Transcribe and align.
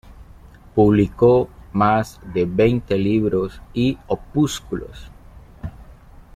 Publicó 0.73 1.47
más 1.73 2.19
de 2.33 2.47
veinte 2.47 2.97
libros 2.97 3.61
y 3.71 3.99
opúsculos. 4.07 5.11